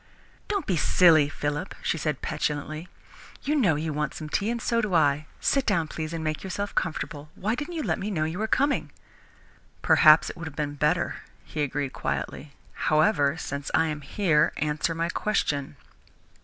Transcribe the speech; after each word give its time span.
"Don't 0.47 0.65
be 0.65 0.77
silly, 0.77 1.29
Philip," 1.29 1.75
she 1.83 1.95
said 1.95 2.23
petulantly. 2.23 2.87
"You 3.43 3.55
know 3.55 3.75
you 3.75 3.93
want 3.93 4.15
some 4.15 4.29
tea, 4.29 4.49
and 4.49 4.59
so 4.59 4.81
do 4.81 4.95
I. 4.95 5.27
Sit 5.39 5.63
down, 5.63 5.87
please, 5.89 6.11
and 6.11 6.23
make 6.23 6.43
yourself 6.43 6.73
comfortable. 6.73 7.29
Why 7.35 7.53
didn't 7.53 7.75
you 7.75 7.83
let 7.83 7.99
me 7.99 8.09
know 8.09 8.23
you 8.23 8.39
were 8.39 8.47
coming?" 8.47 8.89
"Perhaps 9.83 10.31
it 10.31 10.35
would 10.37 10.47
have 10.47 10.55
been 10.55 10.73
better," 10.73 11.17
he 11.45 11.61
agreed 11.61 11.93
quietly. 11.93 12.53
"However, 12.73 13.37
since 13.37 13.69
I 13.75 13.89
am 13.89 14.01
here, 14.01 14.53
answer 14.57 14.95
my 14.95 15.09
question." 15.09 15.75